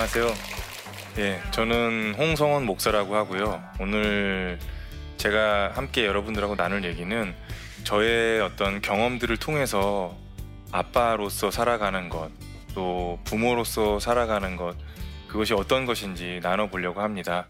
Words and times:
네, 0.00 0.04
안녕하세요. 0.04 0.34
예, 1.18 1.40
저는 1.50 2.14
홍성원 2.16 2.64
목사라고 2.64 3.16
하고요. 3.16 3.62
오늘 3.80 4.58
제가 5.18 5.72
함께 5.74 6.06
여러분들하고 6.06 6.56
나눌 6.56 6.84
얘기는 6.84 7.34
저의 7.84 8.40
어떤 8.40 8.80
경험들을 8.80 9.36
통해서 9.36 10.16
아빠로서 10.72 11.50
살아가는 11.50 12.08
것, 12.08 12.30
또 12.74 13.18
부모로서 13.24 13.98
살아가는 14.00 14.56
것, 14.56 14.74
그것이 15.28 15.52
어떤 15.52 15.84
것인지 15.84 16.40
나눠보려고 16.42 17.02
합니다. 17.02 17.46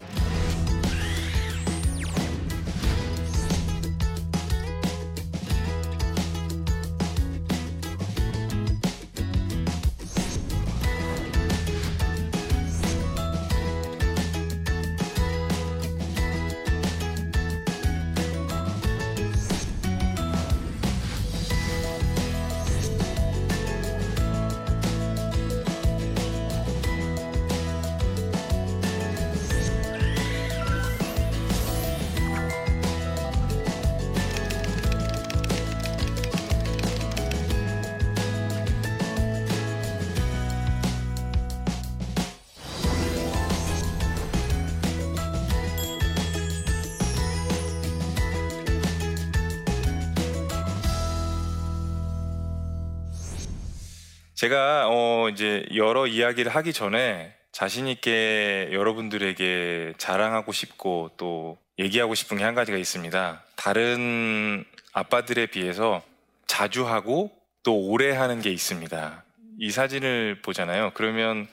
제가 54.45 54.87
어 54.89 55.29
이제 55.29 55.67
여러 55.75 56.07
이야기를 56.07 56.55
하기 56.55 56.73
전에 56.73 57.31
자신 57.51 57.87
있게 57.87 58.69
여러분들에게 58.71 59.93
자랑하고 59.99 60.51
싶고 60.51 61.11
또 61.15 61.59
얘기하고 61.77 62.15
싶은 62.15 62.37
게 62.37 62.43
한 62.43 62.55
가지가 62.55 62.75
있습니다. 62.79 63.43
다른 63.55 64.65
아빠들에 64.93 65.45
비해서 65.45 66.01
자주 66.47 66.87
하고 66.87 67.29
또 67.61 67.77
오래 67.87 68.15
하는 68.15 68.41
게 68.41 68.49
있습니다. 68.49 69.23
이 69.59 69.69
사진을 69.69 70.41
보잖아요. 70.41 70.89
그러면 70.95 71.47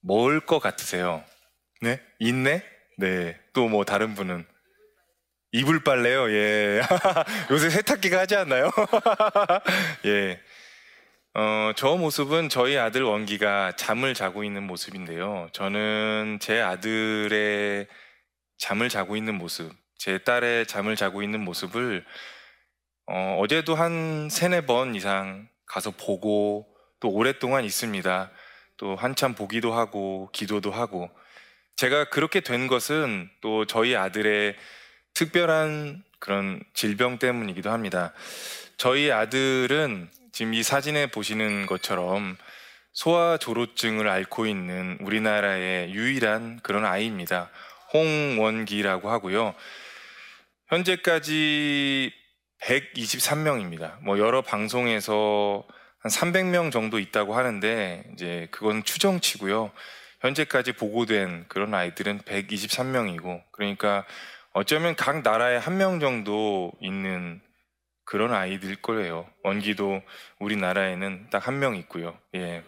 뭘 0.00 0.40
것 0.40 0.60
같으세요? 0.60 1.22
네? 1.82 2.00
있네? 2.20 2.64
네. 2.96 3.38
또 3.52 3.68
뭐 3.68 3.84
다른 3.84 4.14
분은 4.14 4.46
이불 5.52 5.84
빨래요. 5.84 6.30
예. 6.30 6.80
요새 7.50 7.68
세탁기가 7.68 8.20
하지 8.20 8.34
않나요? 8.34 8.70
예. 10.06 10.40
어, 11.40 11.72
저 11.76 11.94
모습은 11.94 12.48
저희 12.48 12.76
아들 12.76 13.04
원기가 13.04 13.76
잠을 13.76 14.12
자고 14.12 14.42
있는 14.42 14.64
모습인데요. 14.64 15.48
저는 15.52 16.38
제 16.40 16.60
아들의 16.60 17.86
잠을 18.56 18.88
자고 18.88 19.14
있는 19.14 19.36
모습, 19.38 19.72
제 19.96 20.18
딸의 20.18 20.66
잠을 20.66 20.96
자고 20.96 21.22
있는 21.22 21.38
모습을 21.44 22.04
어, 23.06 23.36
어제도 23.38 23.76
한 23.76 24.28
세네 24.28 24.62
번 24.62 24.96
이상 24.96 25.48
가서 25.64 25.92
보고 25.92 26.66
또 26.98 27.08
오랫동안 27.08 27.64
있습니다. 27.64 28.32
또 28.76 28.96
한참 28.96 29.36
보기도 29.36 29.72
하고 29.72 30.30
기도도 30.32 30.72
하고 30.72 31.08
제가 31.76 32.06
그렇게 32.06 32.40
된 32.40 32.66
것은 32.66 33.30
또 33.42 33.64
저희 33.64 33.94
아들의 33.94 34.56
특별한 35.14 36.02
그런 36.18 36.60
질병 36.74 37.20
때문이기도 37.20 37.70
합니다. 37.70 38.12
저희 38.76 39.12
아들은 39.12 40.10
지금 40.38 40.54
이 40.54 40.62
사진에 40.62 41.08
보시는 41.08 41.66
것처럼 41.66 42.36
소아조로증을 42.92 44.06
앓고 44.06 44.46
있는 44.46 44.96
우리나라의 45.00 45.92
유일한 45.92 46.60
그런 46.62 46.84
아이입니다. 46.84 47.50
홍원기라고 47.92 49.10
하고요. 49.10 49.56
현재까지 50.68 52.12
123명입니다. 52.62 54.00
뭐 54.02 54.20
여러 54.20 54.40
방송에서 54.40 55.66
한 55.98 56.12
300명 56.12 56.70
정도 56.70 57.00
있다고 57.00 57.34
하는데 57.34 58.04
이제 58.12 58.46
그건 58.52 58.84
추정치고요. 58.84 59.72
현재까지 60.20 60.70
보고된 60.70 61.46
그런 61.48 61.74
아이들은 61.74 62.20
123명이고 62.20 63.42
그러니까 63.50 64.06
어쩌면 64.52 64.94
각 64.94 65.22
나라에 65.22 65.56
한 65.56 65.78
명 65.78 65.98
정도 65.98 66.70
있는 66.80 67.40
그런 68.08 68.32
아이들 68.32 68.74
거예요. 68.76 69.28
원기도 69.44 70.00
우리나라에는 70.38 71.28
딱 71.28 71.46
한 71.46 71.58
명 71.58 71.76
있고요. 71.76 72.18
예. 72.34 72.62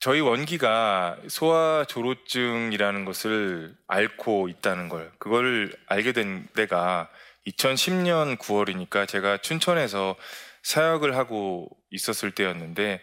저희 0.00 0.18
원기가 0.20 1.18
소아 1.28 1.84
조로증이라는 1.84 3.04
것을 3.04 3.76
앓고 3.86 4.48
있다는 4.48 4.88
걸 4.88 5.12
그걸 5.20 5.72
알게 5.86 6.10
된 6.10 6.48
때가 6.56 7.08
2010년 7.46 8.38
9월이니까 8.38 9.06
제가 9.06 9.36
춘천에서 9.36 10.16
사역을 10.64 11.16
하고 11.16 11.68
있었을 11.90 12.32
때였는데 12.32 13.00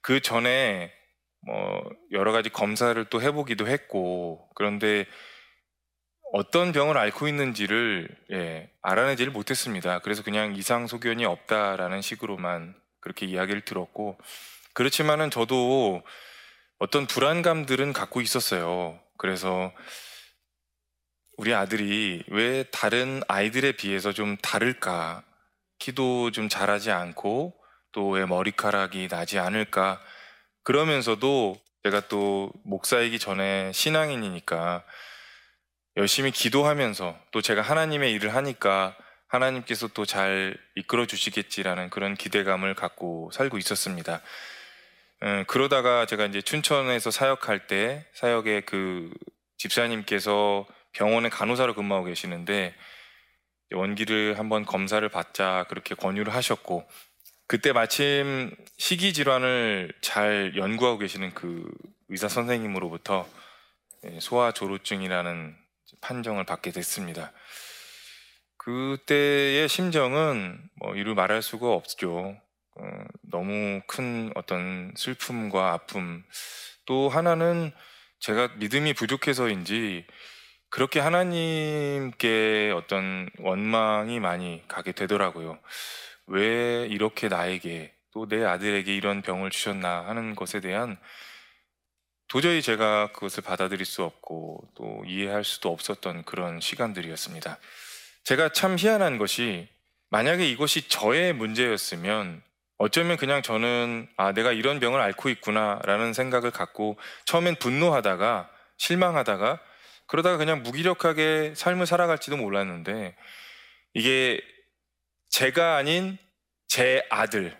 그 0.00 0.20
전에 0.20 0.92
뭐 1.46 1.80
여러 2.10 2.32
가지 2.32 2.48
검사를 2.50 3.04
또 3.04 3.22
해보기도 3.22 3.68
했고 3.68 4.48
그런데 4.56 5.06
어떤 6.32 6.72
병을 6.72 6.98
앓고 6.98 7.28
있는지를 7.28 8.08
예, 8.32 8.70
알아내지를 8.82 9.32
못했습니다. 9.32 10.00
그래서 10.00 10.22
그냥 10.22 10.54
이상 10.56 10.86
소견이 10.86 11.24
없다라는 11.24 12.02
식으로만 12.02 12.74
그렇게 13.00 13.26
이야기를 13.26 13.62
들었고 13.62 14.18
그렇지만은 14.74 15.30
저도 15.30 16.02
어떤 16.78 17.06
불안감들은 17.06 17.92
갖고 17.92 18.20
있었어요. 18.20 18.98
그래서 19.16 19.72
우리 21.38 21.54
아들이 21.54 22.22
왜 22.28 22.64
다른 22.64 23.22
아이들에 23.28 23.72
비해서 23.72 24.12
좀 24.12 24.36
다를까? 24.38 25.22
키도 25.78 26.30
좀 26.32 26.48
자라지 26.48 26.90
않고 26.90 27.54
또 27.92 28.08
왜 28.08 28.26
머리카락이 28.26 29.08
나지 29.08 29.38
않을까? 29.38 30.00
그러면서도 30.64 31.56
제가 31.84 32.08
또 32.08 32.52
목사이기 32.64 33.18
전에 33.18 33.70
신앙인이니까 33.72 34.84
열심히 35.96 36.30
기도하면서 36.30 37.18
또 37.30 37.40
제가 37.40 37.62
하나님의 37.62 38.12
일을 38.12 38.34
하니까 38.34 38.96
하나님께서 39.28 39.88
또 39.88 40.04
잘 40.04 40.56
이끌어 40.74 41.06
주시겠지라는 41.06 41.90
그런 41.90 42.14
기대감을 42.14 42.74
갖고 42.74 43.30
살고 43.32 43.58
있었습니다. 43.58 44.20
음, 45.22 45.44
그러다가 45.46 46.04
제가 46.06 46.26
이제 46.26 46.42
춘천에서 46.42 47.10
사역할 47.10 47.66
때 47.66 48.06
사역에 48.14 48.60
그 48.60 49.10
집사님께서 49.56 50.66
병원에 50.92 51.28
간호사로 51.30 51.74
근무하고 51.74 52.06
계시는데 52.06 52.74
원기를 53.72 54.38
한번 54.38 54.64
검사를 54.64 55.06
받자 55.08 55.64
그렇게 55.68 55.94
권유를 55.94 56.32
하셨고 56.34 56.86
그때 57.48 57.72
마침 57.72 58.54
식이 58.76 59.12
질환을 59.12 59.92
잘 60.02 60.52
연구하고 60.56 60.98
계시는 60.98 61.32
그 61.32 61.68
의사 62.08 62.28
선생님으로부터 62.28 63.26
예, 64.04 64.20
소아 64.20 64.52
조루증이라는 64.52 65.65
판정을 66.00 66.44
받게 66.44 66.70
됐습니다. 66.72 67.32
그때의 68.58 69.68
심정은 69.68 70.60
뭐 70.76 70.94
이루 70.96 71.14
말할 71.14 71.42
수가 71.42 71.72
없죠. 71.72 72.36
어, 72.74 72.84
너무 73.22 73.80
큰 73.86 74.32
어떤 74.34 74.92
슬픔과 74.96 75.72
아픔. 75.72 76.24
또 76.84 77.08
하나는 77.08 77.72
제가 78.20 78.48
믿음이 78.56 78.94
부족해서인지 78.94 80.06
그렇게 80.68 81.00
하나님께 81.00 82.72
어떤 82.76 83.28
원망이 83.38 84.20
많이 84.20 84.62
가게 84.68 84.92
되더라고요. 84.92 85.58
왜 86.26 86.86
이렇게 86.86 87.28
나에게 87.28 87.96
또 88.16 88.26
내 88.26 88.42
아들에게 88.44 88.96
이런 88.96 89.20
병을 89.20 89.50
주셨나 89.50 90.06
하는 90.06 90.34
것에 90.34 90.60
대한 90.60 90.98
도저히 92.28 92.60
제가 92.60 93.12
그것을 93.12 93.42
받아들일 93.42 93.86
수 93.86 94.02
없고 94.02 94.68
또 94.74 95.02
이해할 95.06 95.44
수도 95.44 95.70
없었던 95.70 96.24
그런 96.24 96.60
시간들이었습니다. 96.60 97.58
제가 98.24 98.48
참 98.48 98.76
희한한 98.76 99.18
것이 99.18 99.68
만약에 100.10 100.48
이것이 100.48 100.88
저의 100.88 101.32
문제였으면 101.32 102.42
어쩌면 102.78 103.16
그냥 103.16 103.42
저는 103.42 104.08
아, 104.16 104.32
내가 104.32 104.52
이런 104.52 104.80
병을 104.80 105.00
앓고 105.00 105.28
있구나 105.30 105.80
라는 105.84 106.12
생각을 106.12 106.50
갖고 106.50 106.98
처음엔 107.24 107.56
분노하다가 107.56 108.50
실망하다가 108.76 109.60
그러다가 110.06 110.36
그냥 110.36 110.62
무기력하게 110.62 111.54
삶을 111.56 111.86
살아갈지도 111.86 112.36
몰랐는데 112.36 113.16
이게 113.94 114.40
제가 115.30 115.76
아닌 115.76 116.18
제 116.68 117.04
아들, 117.08 117.56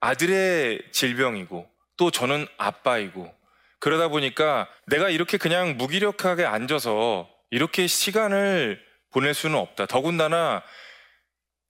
아들의 0.00 0.92
질병이고 0.92 1.68
또 1.96 2.10
저는 2.10 2.46
아빠이고 2.56 3.37
그러다 3.80 4.08
보니까 4.08 4.68
내가 4.86 5.08
이렇게 5.08 5.36
그냥 5.38 5.76
무기력하게 5.76 6.44
앉아서 6.44 7.28
이렇게 7.50 7.86
시간을 7.86 8.82
보낼 9.10 9.34
수는 9.34 9.56
없다. 9.58 9.86
더군다나 9.86 10.62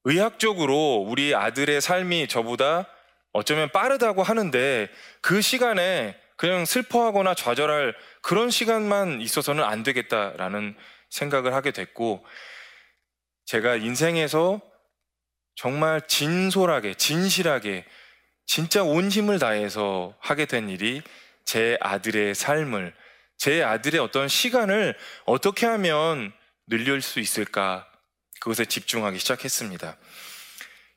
의학적으로 0.04 1.04
우리 1.06 1.34
아들의 1.34 1.80
삶이 1.80 2.28
저보다 2.28 2.86
어쩌면 3.32 3.70
빠르다고 3.70 4.22
하는데 4.22 4.88
그 5.20 5.40
시간에 5.40 6.18
그냥 6.36 6.64
슬퍼하거나 6.64 7.34
좌절할 7.34 7.94
그런 8.22 8.50
시간만 8.50 9.20
있어서는 9.20 9.64
안 9.64 9.82
되겠다라는 9.82 10.76
생각을 11.10 11.52
하게 11.52 11.72
됐고 11.72 12.24
제가 13.44 13.76
인생에서 13.76 14.60
정말 15.56 16.06
진솔하게, 16.06 16.94
진실하게, 16.94 17.84
진짜 18.46 18.84
온 18.84 19.08
힘을 19.10 19.38
다해서 19.40 20.14
하게 20.20 20.46
된 20.46 20.68
일이 20.68 21.02
제 21.48 21.78
아들의 21.80 22.34
삶을, 22.34 22.92
제 23.38 23.62
아들의 23.62 23.98
어떤 24.02 24.28
시간을 24.28 24.94
어떻게 25.24 25.64
하면 25.64 26.30
늘릴 26.66 27.00
수 27.00 27.20
있을까? 27.20 27.90
그것에 28.38 28.66
집중하기 28.66 29.18
시작했습니다. 29.18 29.96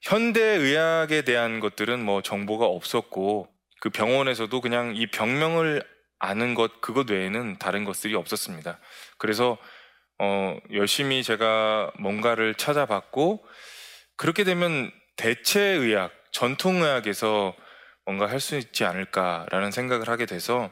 현대의학에 0.01 1.21
대한 1.21 1.62
것들은 1.62 2.03
뭐 2.03 2.21
정보가 2.21 2.65
없었고, 2.65 3.48
그 3.80 3.92
병원에서도 3.92 4.59
그냥 4.59 4.94
이 4.98 5.07
병명을 5.07 5.88
아는 6.19 6.54
것, 6.54 6.81
그것 6.81 7.09
외에는 7.09 7.57
다른 7.57 7.86
것들이 7.86 8.13
없었습니다. 8.15 8.77
그래서, 9.19 9.57
어, 10.19 10.57
열심히 10.74 11.24
제가 11.24 11.94
뭔가를 11.97 12.56
찾아봤고, 12.56 13.42
그렇게 14.18 14.44
되면 14.44 14.92
대체의학, 15.15 16.12
전통의학에서 16.33 17.56
뭔가 18.11 18.29
할 18.29 18.41
수 18.41 18.57
있지 18.57 18.83
않을까라는 18.83 19.71
생각을 19.71 20.09
하게 20.09 20.25
돼서 20.25 20.69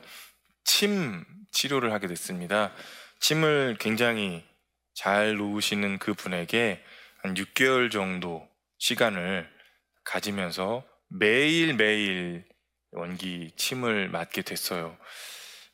침 0.65 1.23
치료를 1.51 1.93
하게 1.93 2.07
됐습니다. 2.07 2.73
침을 3.21 3.77
굉장히 3.79 4.43
잘 4.93 5.35
놓으시는 5.37 5.99
그 5.99 6.13
분에게 6.13 6.83
한 7.21 7.33
6개월 7.35 7.91
정도 7.91 8.45
시간을 8.79 9.49
가지면서 10.03 10.83
매일매일 11.09 12.45
원기 12.91 13.53
침을 13.55 14.09
맞게 14.09 14.41
됐어요. 14.41 14.97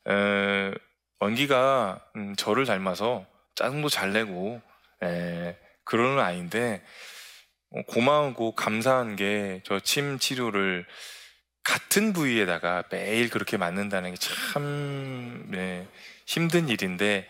에, 0.07 0.71
원기가 1.19 2.05
음, 2.15 2.35
저를 2.35 2.65
닮아서 2.65 3.25
짜증도 3.55 3.89
잘 3.89 4.13
내고 4.13 4.61
에, 5.03 5.57
그러는 5.83 6.19
아이인데 6.19 6.83
어, 7.71 7.81
고마우고 7.87 8.53
감사한 8.53 9.15
게 9.15 9.61
저 9.65 9.79
침 9.79 10.19
치료를 10.19 10.85
같은 11.65 12.13
부위에다가 12.13 12.83
매일 12.91 13.29
그렇게 13.29 13.57
맞는다는 13.57 14.13
게참 14.13 15.47
네, 15.49 15.87
힘든 16.25 16.69
일인데 16.69 17.27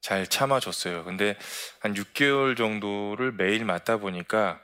잘 0.00 0.26
참아줬어요. 0.26 1.04
근데 1.04 1.36
한 1.80 1.94
6개월 1.94 2.56
정도를 2.56 3.32
매일 3.32 3.64
맞다 3.64 3.96
보니까 3.96 4.60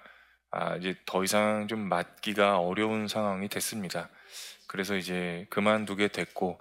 아, 0.50 0.76
이제 0.76 0.94
더 1.06 1.24
이상 1.24 1.66
좀 1.69 1.78
맞기가 1.88 2.58
어려운 2.58 3.08
상황이 3.08 3.48
됐습니다. 3.48 4.10
그래서 4.66 4.96
이제 4.96 5.46
그만두게 5.50 6.08
됐고 6.08 6.58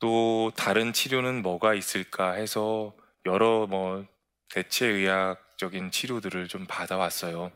또 0.00 0.52
다른 0.56 0.92
치료는 0.92 1.42
뭐가 1.42 1.74
있을까 1.74 2.32
해서 2.32 2.94
여러 3.26 3.66
뭐 3.66 4.04
대체 4.48 4.86
의학적인 4.86 5.92
치료들을 5.92 6.48
좀 6.48 6.66
받아왔어요. 6.66 7.52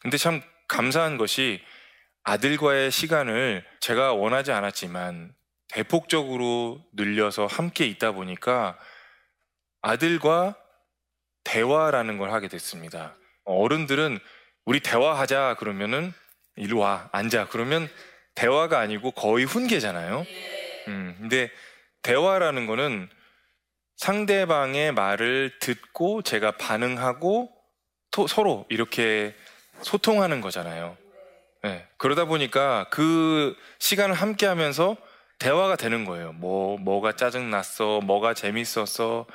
근데 0.00 0.16
참 0.16 0.40
감사한 0.68 1.16
것이 1.16 1.60
아들과의 2.24 2.90
시간을 2.90 3.64
제가 3.80 4.12
원하지 4.12 4.52
않았지만 4.52 5.34
대폭적으로 5.68 6.84
늘려서 6.92 7.46
함께 7.46 7.86
있다 7.86 8.12
보니까 8.12 8.78
아들과 9.82 10.56
대화라는 11.44 12.18
걸 12.18 12.32
하게 12.32 12.48
됐습니다. 12.48 13.16
어른들은 13.44 14.18
우리 14.64 14.80
대화하자 14.80 15.56
그러면은 15.58 16.12
이리 16.56 16.74
와 16.74 17.08
앉아 17.12 17.48
그러면 17.48 17.88
대화가 18.34 18.78
아니고 18.78 19.12
거의 19.12 19.44
훈계잖아요. 19.44 20.26
음, 20.88 21.16
근데 21.18 21.50
대화라는 22.02 22.66
거는 22.66 23.08
상대방의 23.96 24.92
말을 24.92 25.58
듣고 25.60 26.22
제가 26.22 26.52
반응하고 26.52 27.50
토, 28.10 28.26
서로 28.26 28.66
이렇게 28.68 29.34
소통하는 29.82 30.40
거잖아요. 30.40 30.96
네, 31.62 31.86
그러다 31.98 32.24
보니까 32.24 32.86
그 32.90 33.54
시간을 33.78 34.14
함께 34.14 34.46
하면서 34.46 34.96
대화가 35.38 35.76
되는 35.76 36.04
거예요. 36.04 36.32
뭐, 36.32 36.78
뭐가 36.78 37.16
짜증났어, 37.16 38.00
뭐가 38.00 38.34
재밌었어, 38.34 39.26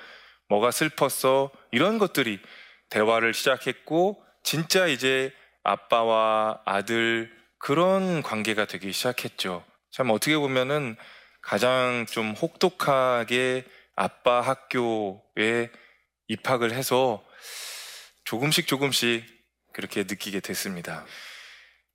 뭐가 0.50 0.72
슬펐어, 0.72 1.52
이런 1.72 1.98
것들이 1.98 2.40
대화를 2.90 3.34
시작했고, 3.34 4.24
진짜 4.44 4.88
이제 4.88 5.34
아빠와 5.64 6.62
아들 6.66 7.32
그런 7.58 8.22
관계가 8.22 8.66
되기 8.66 8.92
시작했죠. 8.92 9.64
참 9.92 10.10
어떻게 10.12 10.38
보면은 10.38 10.96
가장 11.42 12.06
좀 12.08 12.34
혹독하게 12.34 13.66
아빠 13.96 14.42
학교에 14.42 15.72
입학을 16.28 16.72
해서 16.74 17.24
조금씩 18.26 18.68
조금씩 18.68 19.26
그렇게 19.74 20.04
느끼게 20.04 20.40
됐습니다. 20.40 21.06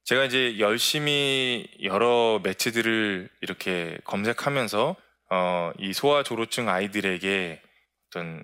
제가 0.04 0.24
이제 0.24 0.58
열심히 0.58 1.68
여러 1.82 2.40
매체들을 2.42 3.28
이렇게 3.42 3.98
검색하면서 4.04 4.96
어, 5.30 5.72
이 5.78 5.92
소아 5.92 6.22
조로증 6.22 6.68
아이들에게 6.68 7.62
어떤 8.08 8.42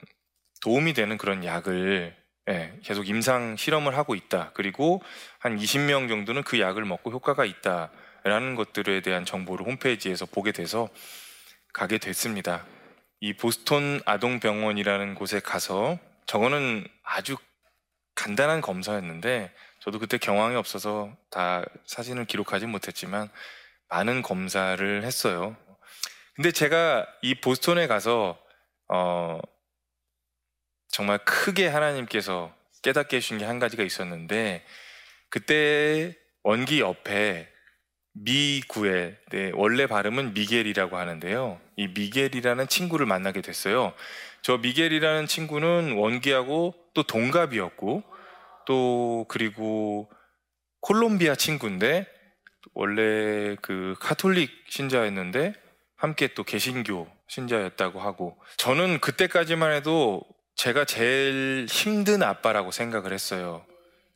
도움이 0.62 0.92
되는 0.92 1.18
그런 1.18 1.44
약을 1.44 2.14
예, 2.48 2.78
계속 2.84 3.08
임상 3.08 3.56
실험을 3.56 3.96
하고 3.96 4.14
있다. 4.14 4.52
그리고 4.54 5.02
한 5.40 5.56
20명 5.58 6.08
정도는 6.08 6.44
그 6.44 6.60
약을 6.60 6.84
먹고 6.84 7.10
효과가 7.10 7.44
있다라는 7.44 8.54
것들에 8.54 9.00
대한 9.00 9.24
정보를 9.24 9.66
홈페이지에서 9.66 10.26
보게 10.26 10.52
돼서 10.52 10.88
가게 11.72 11.98
됐습니다. 11.98 12.64
이 13.20 13.32
보스톤 13.32 14.00
아동병원이라는 14.04 15.14
곳에 15.16 15.40
가서 15.40 15.98
저거는 16.26 16.86
아주 17.02 17.36
간단한 18.14 18.60
검사였는데 18.60 19.52
저도 19.86 20.00
그때 20.00 20.18
경황이 20.18 20.56
없어서 20.56 21.16
다 21.30 21.64
사진을 21.84 22.24
기록하지 22.24 22.66
못했지만 22.66 23.30
많은 23.88 24.20
검사를 24.22 25.04
했어요. 25.04 25.56
근데 26.34 26.50
제가 26.50 27.06
이 27.22 27.36
보스톤에 27.36 27.86
가서 27.86 28.36
어 28.88 29.38
정말 30.88 31.18
크게 31.24 31.68
하나님께서 31.68 32.52
깨닫게 32.82 33.18
해주신 33.18 33.38
게 33.38 33.44
한 33.44 33.60
가지가 33.60 33.84
있었는데 33.84 34.64
그때 35.28 36.16
원기 36.42 36.80
옆에 36.80 37.48
미구에 38.12 39.16
네, 39.30 39.52
원래 39.54 39.86
발음은 39.86 40.34
미겔이라고 40.34 40.96
하는데요. 40.96 41.60
이 41.76 41.86
미겔이라는 41.86 42.66
친구를 42.66 43.06
만나게 43.06 43.40
됐어요. 43.40 43.94
저 44.42 44.56
미겔이라는 44.58 45.28
친구는 45.28 45.92
원기하고 45.92 46.74
또 46.92 47.04
동갑이었고 47.04 48.15
또 48.66 49.24
그리고 49.28 50.10
콜롬비아 50.80 51.34
친구인데 51.34 52.06
원래 52.74 53.56
그 53.62 53.94
카톨릭 54.00 54.50
신자였는데 54.68 55.54
함께 55.96 56.28
또 56.34 56.44
개신교 56.44 57.08
신자였다고 57.28 58.00
하고 58.00 58.36
저는 58.58 59.00
그때까지만 59.00 59.72
해도 59.72 60.22
제가 60.56 60.84
제일 60.84 61.66
힘든 61.68 62.22
아빠라고 62.22 62.70
생각을 62.70 63.12
했어요. 63.12 63.64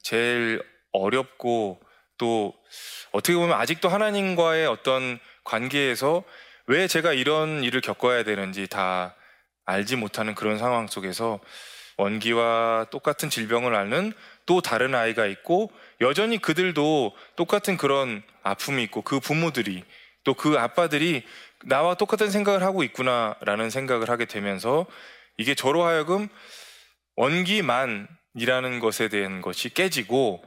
제일 0.03 0.63
어렵고 0.93 1.81
또 2.19 2.55
어떻게 3.13 3.35
보면 3.35 3.59
아직도 3.59 3.89
하나님과의 3.89 4.67
어떤 4.67 5.19
관계에서 5.45 6.23
왜 6.67 6.87
제가 6.87 7.13
이런 7.13 7.65
일을 7.65 7.81
겪어야 7.81 8.25
되는지 8.25 8.69
다 8.69 9.15
알지 9.65 9.97
못하는 9.97 10.35
그런 10.35 10.59
상황 10.59 10.87
속에서 10.87 11.41
원기와 11.97 12.87
똑같은 12.91 13.29
질병을 13.29 13.75
앓는 13.75 14.13
또 14.47 14.61
다른 14.61 14.95
아이가 14.95 15.27
있고 15.27 15.71
여전히 16.01 16.39
그들도 16.39 17.15
똑같은 17.37 17.77
그런 17.77 18.23
아픔이 18.43 18.83
있고 18.85 19.03
그 19.03 19.21
부모들이 19.21 19.85
또 20.25 20.35
그 20.35 20.59
아빠들이 20.59 21.25
나와 21.65 21.95
똑같은 21.95 22.31
생각을 22.31 22.63
하고 22.63 22.83
있구나라는 22.83 23.71
생각을 23.71 24.09
하게 24.09 24.25
되면서 24.25 24.87
이게 25.37 25.55
저로 25.55 25.85
하여금 25.85 26.29
원기만이라는 27.17 28.81
것에 28.81 29.09
대한 29.09 29.41
것이 29.41 29.69
깨지고 29.69 30.43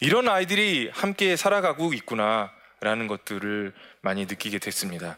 이런 0.00 0.28
아이들이 0.28 0.90
함께 0.92 1.36
살아가고 1.36 1.94
있구나라는 1.94 3.06
것들을 3.08 3.72
많이 4.02 4.26
느끼게 4.26 4.58
됐습니다. 4.58 5.16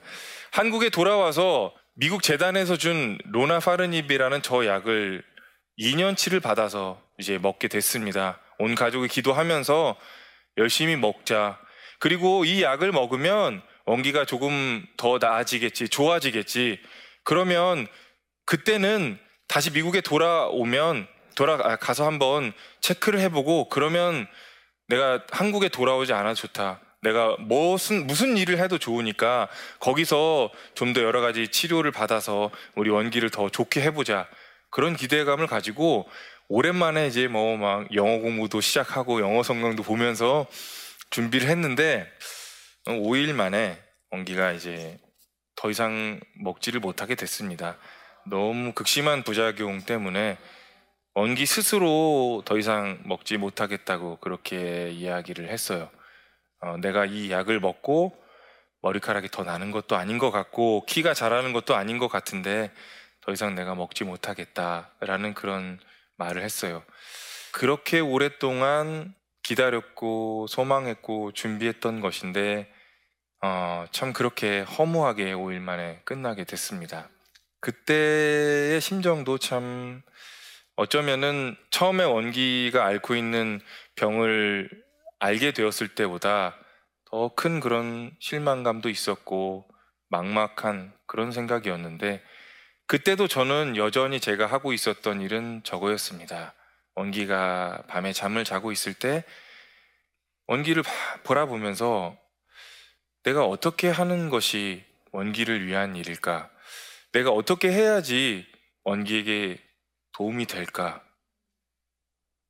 한국에 0.53 0.89
돌아와서 0.89 1.75
미국 1.95 2.23
재단에서 2.23 2.77
준 2.77 3.19
로나 3.25 3.59
파르닙이라는 3.59 4.43
저 4.43 4.65
약을 4.67 5.23
2년치를 5.79 6.41
받아서 6.41 7.03
이제 7.19 7.39
먹게 7.39 7.69
됐습니다. 7.69 8.41
온 8.59 8.75
가족이 8.75 9.09
기도하면서 9.09 9.97
열심히 10.57 10.97
먹자. 10.97 11.59
그리고 11.99 12.45
이 12.45 12.63
약을 12.63 12.93
먹으면 12.93 13.63
원기가 13.87 14.25
조금 14.25 14.85
더 14.97 15.19
나아지겠지, 15.21 15.89
좋아지겠지. 15.89 16.81
그러면 17.25 17.87
그때는 18.47 19.19
다시 19.49 19.71
미국에 19.71 20.01
돌아오면 20.01 21.07
돌아가서 21.35 22.07
한번 22.07 22.53
체크를 22.81 23.21
해보고 23.21 23.69
그러면 23.69 24.27
내가 24.89 25.23
한국에 25.31 25.69
돌아오지 25.69 26.13
않아도 26.13 26.35
좋다. 26.35 26.81
내가 27.03 27.37
무슨 27.39 28.07
무슨 28.07 28.37
일을 28.37 28.59
해도 28.59 28.79
좋으니까 28.79 29.49
거기서 29.79 30.51
좀 30.75 30.93
더 30.93 31.03
여러 31.03 31.21
가지 31.21 31.49
치료를 31.49 31.93
받아서 31.93 32.51
우리 32.75 32.91
원기를 32.91 33.31
더 33.31 33.49
좋게 33.49 33.81
해보자 33.83 34.27
그런 34.71 34.97
기대감을 34.97 35.47
가지고 35.47 36.09
오랜만에 36.49 37.07
이제 37.07 37.29
뭐 37.29 37.59
막 37.59 37.95
영어 37.95 38.19
공부도 38.19 38.61
시작하고 38.63 39.21
영어 39.21 39.43
성경도 39.43 39.83
보면서 39.83 40.47
준비를 41.11 41.49
했는데 41.49 42.11
5일 42.87 43.35
만에 43.35 43.79
원기가 44.11 44.53
이제 44.53 44.99
더 45.57 45.71
이상 45.71 46.21
먹지를 46.43 46.81
못하게 46.81 47.17
됐습니다. 47.17 47.77
너무 48.27 48.73
극심한 48.73 49.25
부작용 49.25 49.83
때문에 49.83 50.39
원기 51.15 51.45
스스로 51.45 52.43
더 52.47 52.57
이상 52.57 53.03
먹지 53.05 53.37
못하겠다고 53.37 54.19
그렇게 54.21 54.91
이야기를 54.91 55.49
했어요. 55.51 55.91
어, 56.61 56.77
내가 56.79 57.05
이 57.05 57.31
약을 57.31 57.61
먹고 57.61 58.17
머리카락이 58.81 59.29
더 59.31 59.45
나는 59.45 59.71
것도 59.71 59.97
아닌 59.97 60.17
것 60.17 60.31
같고 60.31 60.87
키가 60.87 61.13
자라는 61.13 61.53
것도 61.53 61.75
아닌 61.75 61.99
것 61.99 62.09
같은데 62.09 62.71
더 63.21 63.33
이상 63.33 63.55
내가 63.55 63.75
먹지 63.75 64.05
못하겠다라는 64.05 65.35
그런 65.35 65.79
말을 66.19 66.43
했어요. 66.43 66.83
그렇게 67.53 68.01
오랫동안 68.01 69.15
기다렸고 69.43 70.47
소망했고 70.49 71.33
준비했던 71.33 72.01
것인데 72.01 72.71
어, 73.43 73.87
참 73.93 74.13
그렇게 74.13 74.61
허무하게 74.61 75.33
5일 75.33 75.61
만에 75.61 76.03
끝나게 76.05 76.45
됐습니다. 76.45 77.09
그때의 77.61 78.81
심정도 78.81 79.39
참 79.39 80.03
어쩌면은 80.77 81.57
처음에 81.71 82.05
원기가 82.05 82.85
앓고 82.85 83.17
있는 83.17 83.61
병을 83.97 84.71
알게 85.19 85.53
되었을 85.53 85.89
때보다 85.95 86.57
더 87.11 87.31
큰 87.35 87.61
그런 87.61 88.15
실망감도 88.21 88.89
있었고 88.91 89.67
막막한 90.09 90.93
그런 91.07 91.33
생각이었는데 91.33 92.23
그때도 92.89 93.29
저는 93.29 93.77
여전히 93.77 94.19
제가 94.19 94.47
하고 94.47 94.73
있었던 94.73 95.21
일은 95.21 95.63
저거였습니다. 95.63 96.55
원기가 96.95 97.85
밤에 97.87 98.15
잠을 98.15 98.45
자고 98.45 98.73
있을 98.73 98.95
때 98.95 99.25
원기를 100.47 100.83
보라보면서 101.23 102.17
내가 103.25 103.45
어떻게 103.45 103.91
하는 103.91 104.31
것이 104.31 104.87
원기를 105.13 105.67
위한 105.67 105.97
일일까? 105.97 106.51
내가 107.13 107.31
어떻게 107.31 107.71
해야지 107.71 108.47
원기에게 108.85 109.63
도움이 110.13 110.47
될까? 110.47 111.05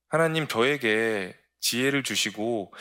하나님 0.09 0.47
저에게 0.47 1.37
지혜를 1.59 2.04
주시고 2.04 2.73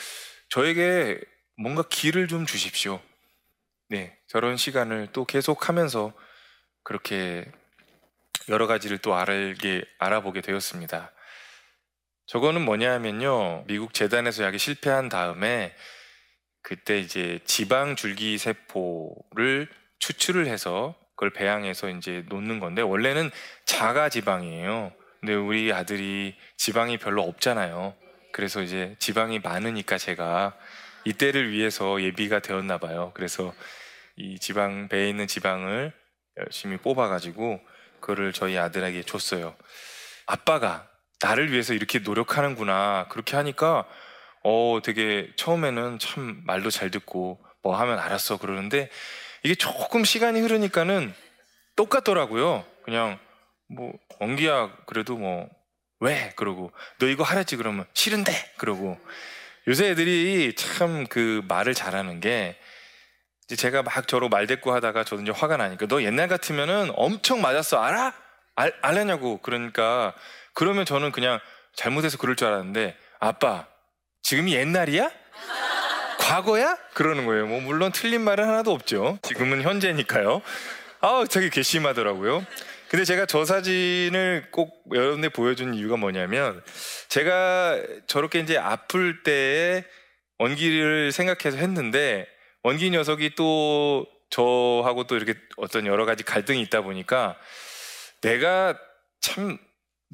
저에게 0.50 1.20
뭔가 1.56 1.82
길을 1.90 2.28
좀 2.28 2.46
주십시오. 2.46 3.02
네, 3.90 4.16
저런 4.28 4.58
시간을 4.58 5.08
또 5.12 5.26
계속 5.26 5.70
하면서 5.70 6.14
그렇게 6.88 7.44
여러 8.48 8.66
가지를 8.66 9.00
또 9.00 9.14
알게 9.14 9.84
알아보게 10.00 10.40
되었습니다. 10.40 11.12
저거는 12.28 12.64
뭐냐면요, 12.64 13.66
미국 13.68 13.94
재단에서 13.94 14.46
약이 14.46 14.58
실패한 14.58 15.10
다음에 15.10 15.76
그때 16.62 16.98
이제 17.00 17.42
지방 17.44 17.98
줄기 17.98 18.38
세포를 18.38 19.68
추출을 20.00 20.48
해서 20.48 20.96
그걸 21.18 21.32
배양해서 21.32 21.90
이제 21.90 22.24
놓는 22.30 22.62
건데 22.62 22.82
원래는 22.82 23.32
자가 23.66 24.08
지방이에요. 24.08 24.94
근데 25.20 25.34
우리 25.34 25.74
아들이 25.74 26.38
지방이 26.56 26.98
별로 27.00 27.24
없잖아요. 27.24 27.98
그래서 28.32 28.62
이제 28.62 28.96
지방이 29.00 29.40
많으니까 29.40 29.98
제가 29.98 30.58
이때를 31.04 31.52
위해서 31.52 32.02
예비가 32.02 32.40
되었나 32.40 32.78
봐요. 32.78 33.12
그래서 33.14 33.54
이 34.16 34.40
지방 34.40 34.88
배에 34.88 35.10
있는 35.10 35.28
지방을 35.28 35.92
열심히 36.40 36.78
뽑아가지고 36.78 37.60
그거를 38.00 38.34
저희 38.34 38.58
아들에게 38.58 39.04
줬어요. 39.04 39.56
아빠가 40.26 40.88
나를 41.22 41.52
위해서 41.52 41.74
이렇게 41.74 42.00
노력하는구나 42.00 43.08
그렇게 43.10 43.36
하니까 43.36 43.86
어 44.44 44.80
되게 44.84 45.32
처음에는 45.36 46.00
참 46.00 46.42
말도 46.46 46.70
잘 46.70 46.92
듣고 46.92 47.44
뭐 47.64 47.76
하면 47.76 48.00
알았어 48.00 48.38
그러는데 48.38 48.90
이게 49.44 49.56
조금 49.56 50.06
시간이 50.06 50.40
흐르니까는 50.42 51.14
똑같더라고요. 51.76 52.66
그냥 52.84 53.20
뭐 53.70 53.94
원기야 54.20 54.76
그래도 54.86 55.18
뭐 55.18 55.50
왜? 56.00 56.34
그러고 56.36 56.72
너 57.00 57.08
이거 57.08 57.24
하랬지 57.24 57.58
그러면 57.58 57.86
싫은데 57.94 58.32
그러고 58.58 59.00
요새 59.68 59.90
애들이 59.90 60.54
참 60.56 61.08
그 61.10 61.42
말을 61.48 61.74
잘하는 61.74 62.20
게 62.20 62.58
이제 63.48 63.56
제가 63.56 63.82
막 63.82 64.08
저로 64.08 64.28
말대꾸 64.28 64.74
하다가 64.74 65.06
저도 65.06 65.22
이제 65.22 65.32
화가 65.32 65.58
나니까 65.58 65.88
너 65.88 66.04
옛날 66.04 66.28
같으면은 66.28 66.92
엄청 66.96 67.42
맞았어 67.42 67.82
알아? 67.82 68.14
알, 68.56 68.74
알냐고 68.82 69.40
그러니까 69.42 70.14
그러면 70.54 70.86
저는 70.86 71.12
그냥 71.12 71.40
잘못해서 71.74 72.18
그럴 72.18 72.36
줄 72.36 72.48
알았는데 72.48 72.98
아빠 73.20 73.68
지금이 74.24 74.54
옛날이야? 74.54 75.10
과거야? 76.20 76.78
그러는 76.94 77.26
거예요. 77.26 77.48
뭐 77.48 77.62
물론 77.62 77.94
틀린 77.94 78.22
말은 78.22 78.46
하나도 78.46 78.74
없죠. 78.74 79.18
지금은 79.22 79.62
현재니까요. 79.62 80.42
아, 81.00 81.24
되게 81.30 81.50
괘씸하더라고요. 81.50 82.46
근데 82.90 83.06
제가 83.06 83.26
저 83.26 83.46
사진을 83.46 84.48
꼭 84.52 84.84
여러분들 84.94 85.30
보여준 85.30 85.74
이유가 85.74 85.96
뭐냐면 85.96 86.62
제가 87.08 87.82
저렇게 88.08 88.40
이제 88.40 88.58
아플 88.58 89.24
때에 89.24 89.86
원기를 90.40 91.14
생각해서 91.14 91.58
했는데 91.58 92.28
원기 92.68 92.90
녀석이 92.90 93.36
또 93.36 94.06
저하고 94.30 95.08
또 95.08 95.16
이렇게 95.16 95.36
어떤 95.56 95.86
여러 95.86 96.06
가지 96.06 96.26
갈등이 96.26 96.60
있다 96.64 96.82
보니까 96.82 97.38
내가 98.20 98.78
참 99.22 99.58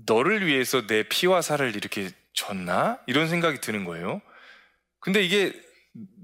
너를 0.06 0.46
위해서 0.46 0.86
내 0.86 1.02
피와 1.02 1.42
살을 1.42 1.76
이렇게 1.76 2.12
줬나? 2.34 3.00
이런 3.08 3.28
생각이 3.28 3.60
드는 3.60 3.86
거예요. 3.86 4.22
근데 5.00 5.24
이게 5.24 5.52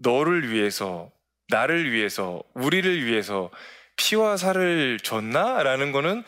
너를 0.03 0.51
위해서, 0.51 1.11
나를 1.47 1.91
위해서, 1.91 2.43
우리를 2.53 3.05
위해서 3.05 3.49
피와 3.95 4.37
살을 4.37 4.99
줬나? 5.01 5.63
라는 5.63 5.91
거는 5.91 6.23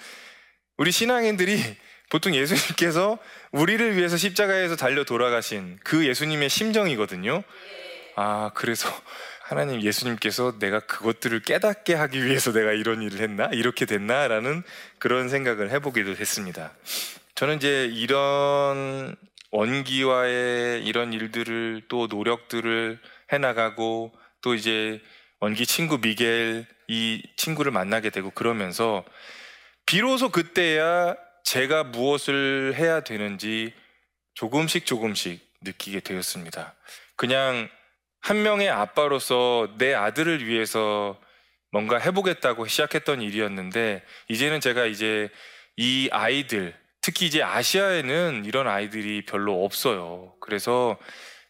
우리 0.77 0.91
신앙인들이 0.91 1.59
보통 2.09 2.33
예수님께서 2.33 3.19
우리를 3.51 3.95
위해서 3.97 4.17
십자가에서 4.17 4.75
달려 4.75 5.03
돌아가신 5.03 5.77
그 5.83 6.07
예수님의 6.07 6.49
심정이거든요. 6.49 7.43
아, 8.15 8.51
그래서 8.55 8.89
하나님 9.51 9.81
예수님께서 9.81 10.59
내가 10.59 10.79
그것들을 10.79 11.41
깨닫게 11.41 11.93
하기 11.93 12.23
위해서 12.25 12.53
내가 12.53 12.71
이런 12.71 13.01
일을 13.01 13.19
했나? 13.19 13.49
이렇게 13.51 13.85
됐나? 13.85 14.29
라는 14.29 14.63
그런 14.97 15.27
생각을 15.27 15.71
해보기도 15.71 16.11
했습니다. 16.11 16.71
저는 17.35 17.57
이제 17.57 17.91
이런 17.91 19.13
원기와의 19.51 20.85
이런 20.85 21.11
일들을 21.11 21.81
또 21.89 22.07
노력들을 22.07 22.97
해나가고 23.33 24.13
또 24.39 24.55
이제 24.55 25.01
원기 25.41 25.65
친구 25.65 25.97
미겔 25.97 26.65
이 26.87 27.21
친구를 27.35 27.73
만나게 27.73 28.09
되고 28.09 28.29
그러면서 28.29 29.03
비로소 29.85 30.29
그때야 30.29 31.17
제가 31.43 31.83
무엇을 31.83 32.75
해야 32.77 33.01
되는지 33.01 33.73
조금씩 34.33 34.85
조금씩 34.85 35.45
느끼게 35.59 35.99
되었습니다. 35.99 36.73
그냥 37.17 37.67
한 38.21 38.43
명의 38.43 38.69
아빠로서 38.69 39.67
내 39.77 39.93
아들을 39.93 40.45
위해서 40.45 41.19
뭔가 41.71 41.97
해보겠다고 41.97 42.67
시작했던 42.67 43.21
일이었는데 43.21 44.03
이제는 44.29 44.59
제가 44.59 44.85
이제 44.85 45.29
이 45.75 46.09
아이들 46.11 46.75
특히 47.01 47.25
이제 47.25 47.41
아시아에는 47.41 48.43
이런 48.45 48.67
아이들이 48.67 49.25
별로 49.25 49.65
없어요. 49.65 50.35
그래서 50.39 50.97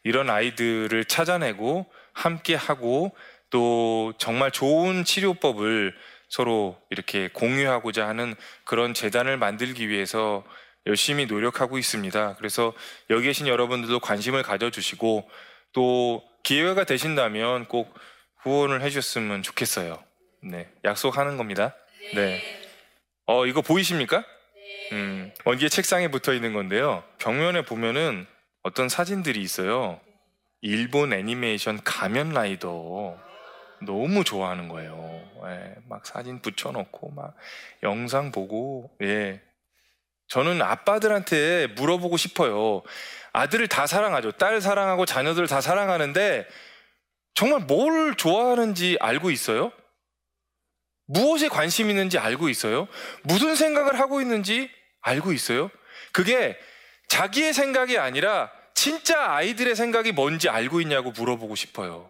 이런 0.03 0.29
아이들을 0.29 1.03
찾아내고 1.05 1.85
함께 2.13 2.55
하고 2.55 3.13
또 3.49 4.13
정말 4.17 4.51
좋은 4.51 5.03
치료법을 5.03 5.93
서로 6.29 6.79
이렇게 6.89 7.27
공유하고자 7.33 8.07
하는 8.07 8.33
그런 8.63 8.93
재단을 8.93 9.35
만들기 9.35 9.89
위해서 9.89 10.45
열심히 10.87 11.25
노력하고 11.25 11.77
있습니다. 11.77 12.35
그래서 12.37 12.73
여기 13.09 13.25
계신 13.25 13.47
여러분들도 13.47 13.99
관심을 13.99 14.41
가져주시고 14.41 15.29
또 15.73 16.23
기회가 16.43 16.83
되신다면 16.83 17.67
꼭 17.67 17.93
후원을 18.37 18.81
해주셨으면 18.81 19.43
좋겠어요. 19.43 20.01
네, 20.43 20.69
약속하는 20.83 21.37
겁니다. 21.37 21.75
네. 22.15 22.41
어, 23.27 23.45
이거 23.45 23.61
보이십니까? 23.61 24.25
음, 24.91 25.31
원기의 25.45 25.69
책상에 25.69 26.09
붙어 26.09 26.33
있는 26.33 26.53
건데요. 26.53 27.03
벽면에 27.19 27.63
보면은 27.63 28.25
어떤 28.63 28.89
사진들이 28.89 29.41
있어요. 29.41 29.99
일본 30.61 31.13
애니메이션 31.13 31.81
가면 31.83 32.33
라이더. 32.33 33.17
너무 33.83 34.23
좋아하는 34.23 34.67
거예요. 34.67 35.21
예, 35.45 35.75
막 35.87 36.05
사진 36.05 36.39
붙여놓고 36.41 37.11
막 37.11 37.35
영상 37.83 38.31
보고 38.31 38.91
예. 39.01 39.41
저는 40.31 40.61
아빠들한테 40.61 41.67
물어보고 41.75 42.15
싶어요. 42.15 42.83
아들을 43.33 43.67
다 43.67 43.85
사랑하죠. 43.85 44.31
딸 44.31 44.61
사랑하고 44.61 45.05
자녀들 45.05 45.45
다 45.47 45.59
사랑하는데 45.59 46.47
정말 47.33 47.59
뭘 47.59 48.15
좋아하는지 48.15 48.97
알고 49.01 49.29
있어요? 49.29 49.73
무엇에 51.07 51.49
관심 51.49 51.89
있는지 51.89 52.17
알고 52.17 52.47
있어요? 52.47 52.87
무슨 53.23 53.55
생각을 53.55 53.99
하고 53.99 54.21
있는지 54.21 54.71
알고 55.01 55.33
있어요? 55.33 55.69
그게 56.13 56.57
자기의 57.09 57.53
생각이 57.53 57.97
아니라 57.97 58.49
진짜 58.73 59.33
아이들의 59.33 59.75
생각이 59.75 60.13
뭔지 60.13 60.47
알고 60.47 60.79
있냐고 60.79 61.11
물어보고 61.11 61.55
싶어요. 61.55 62.09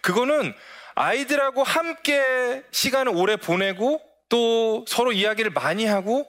그거는 0.00 0.54
아이들하고 0.94 1.64
함께 1.64 2.62
시간을 2.70 3.12
오래 3.14 3.36
보내고 3.36 4.00
또 4.30 4.86
서로 4.88 5.12
이야기를 5.12 5.50
많이 5.50 5.84
하고 5.84 6.26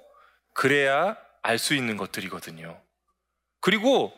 그래야 0.53 1.17
알 1.43 1.58
수 1.58 1.74
있는 1.74 1.98
것들이거든요. 1.98 2.79
그리고 3.62 4.13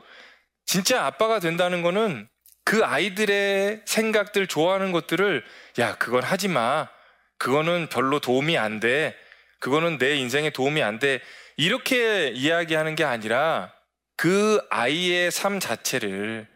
진짜 0.65 1.05
아빠가 1.05 1.39
된다는 1.39 1.81
거는 1.81 2.27
그 2.65 2.83
아이들의 2.85 3.81
생각들, 3.85 4.47
좋아하는 4.47 4.91
것들을 4.91 5.43
야, 5.79 5.95
그건 5.97 6.23
하지 6.23 6.47
마. 6.47 6.89
그거는 7.37 7.87
별로 7.89 8.19
도움이 8.19 8.57
안 8.57 8.79
돼. 8.79 9.15
그거는 9.59 9.97
내 9.97 10.15
인생에 10.15 10.49
도움이 10.51 10.81
안 10.81 10.99
돼. 10.99 11.19
이렇게 11.57 12.29
이야기하는 12.29 12.95
게 12.95 13.03
아니라 13.03 13.73
그 14.15 14.65
아이의 14.69 15.31
삶 15.31 15.59
자체를 15.59 16.47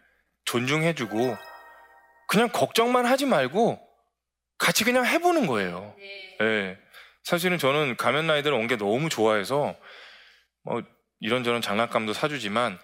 존중해주고 0.44 1.36
그냥 2.28 2.48
걱정만 2.50 3.04
하지 3.06 3.26
말고 3.26 3.78
같이 4.56 4.84
그냥 4.84 5.06
해보는 5.06 5.46
거예요. 5.46 5.94
네. 5.98 6.36
네. 6.40 6.78
사실은 7.28 7.58
저는 7.58 7.98
가면 7.98 8.26
나이들 8.26 8.54
온게 8.54 8.78
너무 8.78 9.10
좋아해서 9.10 9.76
뭐 10.64 10.82
이런저런 11.20 11.60
장난감도 11.60 12.14
사주지만 12.14 12.78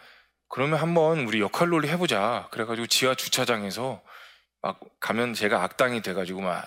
그러면 0.50 0.78
한번 0.80 1.20
우리 1.20 1.40
역할 1.40 1.70
놀이 1.70 1.88
해보자. 1.88 2.48
그래가지고 2.50 2.86
지하 2.88 3.14
주차장에서 3.14 4.02
막 4.60 4.80
가면 5.00 5.32
제가 5.32 5.62
악당이 5.62 6.02
돼가지고 6.02 6.42
막, 6.42 6.62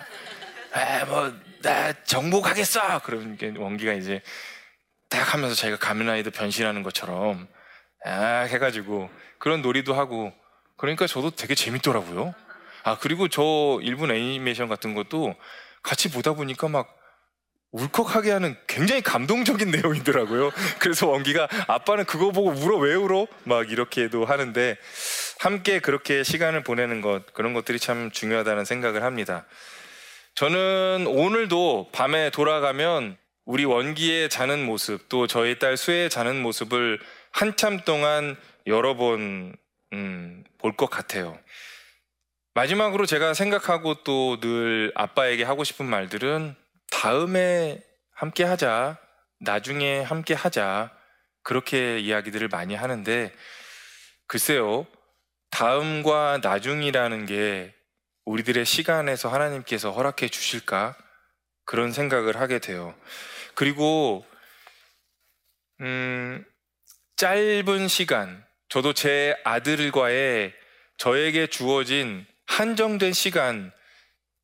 에, 0.74 1.04
뭐, 1.04 1.32
나 1.62 1.92
정복하겠어! 2.02 3.00
그러면 3.04 3.38
원기가 3.56 3.92
이제 3.92 4.22
딱 5.08 5.32
하면서 5.32 5.54
자기가 5.54 5.78
가면라이더 5.78 6.30
변신하는 6.30 6.82
것처럼 6.82 7.46
아 8.04 8.40
해가지고 8.50 9.08
그런 9.38 9.62
놀이도 9.62 9.94
하고 9.94 10.32
그러니까 10.76 11.06
저도 11.06 11.30
되게 11.30 11.54
재밌더라고요. 11.54 12.34
아 12.82 12.98
그리고 12.98 13.28
저 13.28 13.78
일본 13.82 14.10
애니메이션 14.10 14.66
같은 14.68 14.94
것도 14.94 15.36
같이 15.84 16.10
보다 16.10 16.32
보니까 16.32 16.66
막 16.66 16.97
울컥하게 17.72 18.30
하는 18.30 18.56
굉장히 18.66 19.02
감동적인 19.02 19.70
내용이더라고요. 19.72 20.50
그래서 20.78 21.08
원기가 21.08 21.48
아빠는 21.66 22.04
그거 22.04 22.30
보고 22.30 22.50
울어 22.50 22.78
왜 22.78 22.94
울어? 22.94 23.26
막 23.44 23.70
이렇게도 23.70 24.24
하는데 24.24 24.76
함께 25.40 25.78
그렇게 25.80 26.22
시간을 26.22 26.64
보내는 26.64 27.00
것 27.00 27.32
그런 27.34 27.52
것들이 27.54 27.78
참 27.78 28.10
중요하다는 28.10 28.64
생각을 28.64 29.02
합니다. 29.02 29.44
저는 30.34 31.06
오늘도 31.08 31.90
밤에 31.92 32.30
돌아가면 32.30 33.16
우리 33.44 33.64
원기의 33.64 34.28
자는 34.28 34.64
모습 34.64 35.08
또 35.08 35.26
저희 35.26 35.58
딸 35.58 35.76
수의 35.76 36.10
자는 36.10 36.40
모습을 36.40 37.00
한참 37.32 37.80
동안 37.84 38.36
여러 38.66 38.96
번 38.96 39.54
음, 39.92 40.44
볼 40.58 40.76
것 40.76 40.90
같아요. 40.90 41.38
마지막으로 42.54 43.06
제가 43.06 43.34
생각하고 43.34 44.02
또 44.04 44.38
늘 44.40 44.92
아빠에게 44.94 45.44
하고 45.44 45.64
싶은 45.64 45.86
말들은 45.86 46.54
다음에 46.90 47.82
함께 48.12 48.44
하자, 48.44 48.98
나중에 49.40 50.00
함께 50.00 50.34
하자, 50.34 50.90
그렇게 51.42 51.98
이야기들을 51.98 52.48
많이 52.48 52.74
하는데, 52.74 53.32
글쎄요, 54.26 54.86
다음과 55.50 56.40
나중이라는 56.42 57.26
게 57.26 57.74
우리들의 58.24 58.64
시간에서 58.64 59.28
하나님께서 59.28 59.92
허락해 59.92 60.28
주실까? 60.28 60.96
그런 61.64 61.92
생각을 61.92 62.40
하게 62.40 62.58
돼요. 62.58 62.94
그리고, 63.54 64.26
음, 65.80 66.44
짧은 67.16 67.88
시간, 67.88 68.44
저도 68.68 68.92
제 68.92 69.36
아들과의 69.44 70.52
저에게 70.98 71.46
주어진 71.46 72.26
한정된 72.46 73.12
시간, 73.12 73.72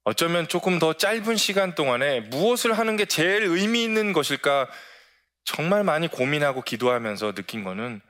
어쩌면 0.04 0.46
조금 0.48 0.78
더 0.78 0.92
짧은 0.92 1.36
시간 1.36 1.74
동안에 1.74 2.20
무엇을 2.20 2.76
하는 2.76 2.96
게 2.96 3.06
제일 3.06 3.44
의미 3.44 3.82
있는 3.82 4.12
것일까 4.12 4.68
정말 5.44 5.82
많이 5.82 6.08
고민하고 6.08 6.62
기도하면서 6.62 7.32
느낀 7.32 7.64
거는 7.64 8.02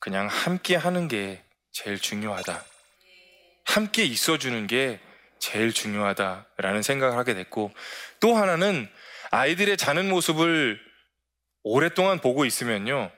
그냥 0.00 0.26
함께 0.26 0.74
하는 0.74 1.06
게 1.06 1.42
제일 1.72 2.00
중요하다. 2.00 2.64
함께 3.64 4.04
있어주는 4.04 4.66
게 4.66 4.98
제일 5.38 5.72
중요하다라는 5.72 6.82
생각을 6.82 7.16
하게 7.16 7.34
됐고 7.34 7.72
또 8.18 8.34
하나는 8.34 8.88
아이들의 9.30 9.76
자는 9.76 10.08
모습을 10.08 10.80
오랫동안 11.62 12.18
보고 12.18 12.44
있으면요. 12.44 13.10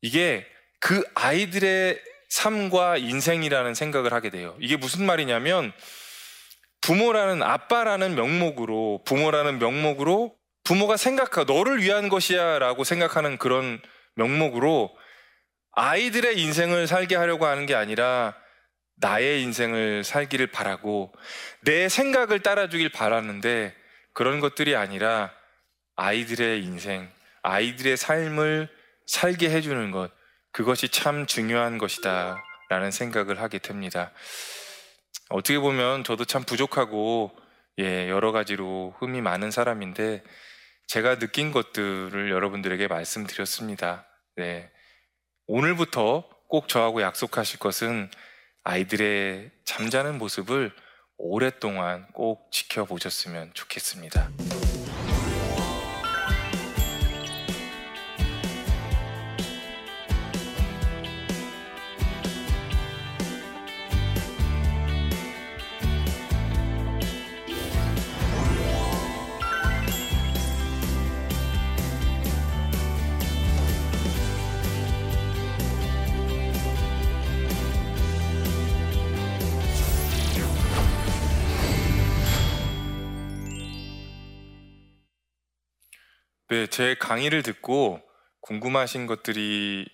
이게 0.00 0.46
그 0.80 1.04
아이들의 1.14 2.00
삶과 2.28 2.96
인생이라는 2.96 3.74
생각을 3.74 4.12
하게 4.12 4.30
돼요. 4.30 4.56
이게 4.58 4.76
무슨 4.76 5.04
말이냐면 5.04 5.72
부모라는 6.86 7.42
아빠라는 7.42 8.14
명목으로 8.14 9.02
부모라는 9.04 9.58
명목으로 9.58 10.36
부모가 10.62 10.96
생각하 10.96 11.42
너를 11.42 11.82
위한 11.82 12.08
것이야라고 12.08 12.84
생각하는 12.84 13.38
그런 13.38 13.82
명목으로 14.14 14.96
아이들의 15.72 16.40
인생을 16.40 16.86
살게 16.86 17.16
하려고 17.16 17.46
하는 17.46 17.66
게 17.66 17.74
아니라 17.74 18.36
나의 18.98 19.42
인생을 19.42 20.04
살기를 20.04 20.46
바라고 20.46 21.12
내 21.62 21.88
생각을 21.88 22.38
따라주길 22.38 22.90
바라는데 22.90 23.74
그런 24.12 24.38
것들이 24.38 24.76
아니라 24.76 25.32
아이들의 25.96 26.62
인생, 26.62 27.10
아이들의 27.42 27.96
삶을 27.96 28.68
살게 29.08 29.50
해주는 29.50 29.90
것, 29.90 30.12
그것이 30.52 30.88
참 30.90 31.26
중요한 31.26 31.78
것이다. 31.78 32.44
라는 32.68 32.92
생각을 32.92 33.40
하게 33.40 33.58
됩니다. 33.58 34.12
어떻게 35.28 35.58
보면 35.58 36.04
저도 36.04 36.24
참 36.24 36.44
부족하고, 36.44 37.36
예, 37.78 38.08
여러 38.08 38.32
가지로 38.32 38.94
흠이 38.98 39.20
많은 39.20 39.50
사람인데, 39.50 40.22
제가 40.86 41.18
느낀 41.18 41.50
것들을 41.50 42.30
여러분들에게 42.30 42.86
말씀드렸습니다. 42.86 44.06
네. 44.36 44.70
오늘부터 45.46 46.28
꼭 46.48 46.68
저하고 46.68 47.02
약속하실 47.02 47.58
것은 47.58 48.10
아이들의 48.62 49.50
잠자는 49.64 50.18
모습을 50.18 50.72
오랫동안 51.18 52.06
꼭 52.12 52.50
지켜보셨으면 52.52 53.52
좋겠습니다. 53.54 54.30
네, 86.48 86.68
제 86.68 86.94
강의를 86.94 87.42
듣고 87.42 88.00
궁금하신 88.42 89.06
것들이 89.06 89.84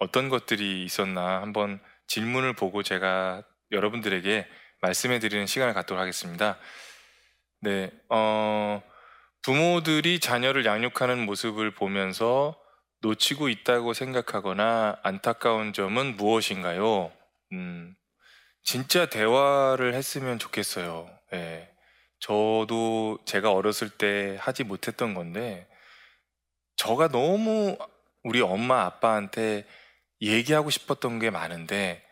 어떤 0.00 0.28
것들이 0.28 0.84
있었나 0.84 1.40
한번 1.40 1.80
질문을 2.08 2.52
보고 2.52 2.82
제가 2.82 3.42
여러분들에게 3.70 4.46
말씀해 4.82 5.18
드리는 5.18 5.46
시간을 5.46 5.72
갖도록 5.72 5.98
하겠습니다. 5.98 6.58
네, 7.62 7.90
어, 8.10 8.82
부모들이 9.40 10.20
자녀를 10.20 10.66
양육하는 10.66 11.24
모습을 11.24 11.70
보면서 11.70 12.54
놓치고 13.00 13.48
있다고 13.48 13.94
생각하거나 13.94 14.98
안타까운 15.02 15.72
점은 15.72 16.16
무엇인가요? 16.16 17.12
음, 17.52 17.96
진짜 18.62 19.06
대화를 19.06 19.94
했으면 19.94 20.38
좋겠어요. 20.38 21.08
네. 21.32 21.70
저도 22.18 23.18
제가 23.24 23.52
어렸을 23.52 23.88
때 23.88 24.36
하지 24.38 24.64
못했던 24.64 25.14
건데, 25.14 25.66
저가 26.76 27.08
너무 27.08 27.76
우리 28.22 28.40
엄마 28.40 28.84
아빠한테 28.84 29.66
얘기하고 30.20 30.70
싶었던 30.70 31.18
게 31.18 31.30
많은데 31.30 32.02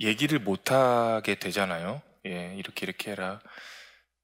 얘기를 0.00 0.38
못 0.38 0.70
하게 0.70 1.36
되잖아요. 1.36 2.02
예, 2.26 2.54
이렇게 2.56 2.86
이렇게 2.86 3.12
해라. 3.12 3.40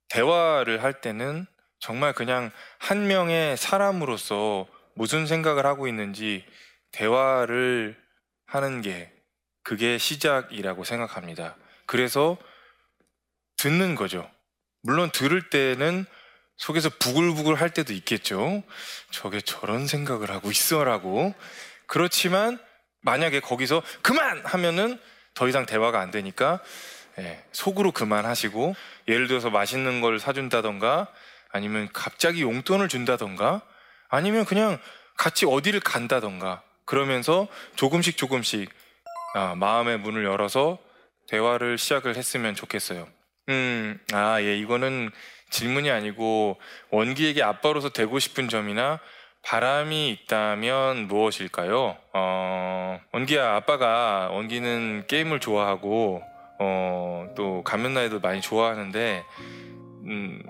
대화를 0.09 0.83
할 0.83 1.01
때는 1.01 1.47
정말 1.79 2.13
그냥 2.13 2.51
한 2.79 3.07
명의 3.07 3.57
사람으로서 3.57 4.67
무슨 4.95 5.27
생각을 5.27 5.67
하고 5.67 5.89
있는지 5.89 6.45
대화를 6.93 8.01
하는 8.47 8.83
게 8.83 9.13
그게 9.63 9.99
시작이라고 9.99 10.85
생각합니다. 10.85 11.57
그래서 11.87 12.37
듣는 13.57 13.95
거죠. 13.95 14.31
물론 14.83 15.11
들을 15.11 15.51
때는 15.51 16.07
속에서 16.57 16.89
부글부글 16.89 17.57
할 17.57 17.71
때도 17.71 17.93
있겠죠. 17.93 18.63
저게 19.11 19.41
저런 19.41 19.87
생각을 19.87 20.31
하고 20.31 20.51
있어라고. 20.51 21.35
그렇지만 21.87 22.59
만약에 23.03 23.41
거기서 23.41 23.83
그만 24.03 24.45
하면은 24.45 24.99
더 25.35 25.49
이상 25.49 25.67
대화가 25.67 26.01
안 26.01 26.11
되니까 26.11 26.61
예, 27.19 27.45
속으로 27.53 27.93
그만하시고 27.93 28.75
예를 29.09 29.29
들어서 29.29 29.51
맛있는 29.51 30.01
걸 30.01 30.19
사준다던가 30.19 31.09
아니면 31.51 31.89
갑자기 31.93 32.43
용돈을 32.43 32.89
준다던가 32.89 33.63
아니면 34.09 34.45
그냥 34.45 34.79
같이 35.17 35.47
어디를 35.47 35.81
간다던가 35.81 36.63
그러면서 36.85 37.47
조금씩 37.77 38.17
조금씩 38.17 38.71
아, 39.35 39.55
마음의 39.57 39.99
문을 39.99 40.25
열어서 40.25 40.79
대화를 41.29 41.79
시작을 41.79 42.17
했으면 42.17 42.55
좋겠어요. 42.55 43.09
음, 43.49 43.99
아, 44.13 44.41
예, 44.41 44.57
이거는 44.57 45.11
질문이 45.55 45.89
아니고 45.89 46.57
원기에게 46.91 47.41
아빠로서 47.45 47.89
되고 47.91 48.19
싶은 48.19 48.49
점이나 48.49 48.99
바람이 49.43 50.11
있다면 50.11 51.07
무엇일까요? 51.07 51.97
어, 52.13 53.01
원기야, 53.13 53.55
아빠가 53.55 54.31
원기는 54.33 55.05
게임을 55.07 55.39
좋아하고 55.39 56.23
어, 56.59 57.29
또 57.37 57.63
가면라이도 57.63 58.19
많이 58.21 58.41
좋아하는데 58.41 59.25
음, 60.07 60.43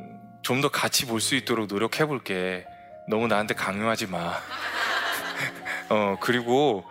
좀 0.43 0.61
더 0.62 0.69
같이 0.71 1.07
볼 1.07 1.21
수 1.21 1.35
있도록 1.35 1.67
노력해 1.67 2.07
볼게. 2.07 2.64
너무 3.09 3.27
나한테 3.29 3.55
강요하지 3.55 4.07
마. 4.07 4.33
어, 5.90 6.17
그리고 6.21 6.85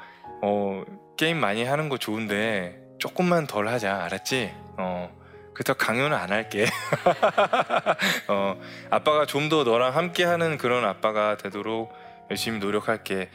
어, 0.44 0.84
게임 1.18 1.38
많이 1.38 1.64
하는 1.64 1.90
거 1.90 1.98
좋은데 1.98 2.80
조금만 3.00 3.48
덜 3.48 3.68
하자. 3.68 4.04
알았지? 4.04 4.54
어. 4.78 5.23
그렇다고 5.54 5.78
강요는 5.78 6.18
안 6.18 6.32
할게. 6.32 6.66
어, 8.28 8.60
아빠가 8.90 9.26
좀 9.26 9.50
더 9.50 9.64
너랑 9.64 9.96
함께 9.96 10.24
하는 10.24 10.58
그런 10.58 10.86
아빠가 10.86 11.38
되도록 11.38 11.94
열심히 12.32 12.60
노력할게. 12.60 13.30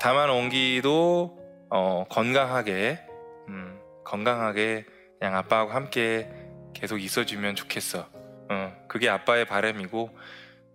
다만 0.00 0.28
옹기도 0.30 1.38
어, 1.70 2.04
건강하게, 2.10 3.00
음, 3.48 3.78
건강하게 4.04 4.84
그냥 5.18 5.36
아빠하고 5.36 5.70
함께 5.70 6.28
계속 6.74 6.98
있어주면 7.00 7.54
좋겠어. 7.54 8.08
어, 8.50 8.76
그게 8.88 9.08
아빠의 9.08 9.46
바람이고, 9.46 10.10